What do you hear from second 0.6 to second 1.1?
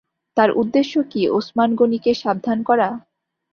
উদ্দেশ্য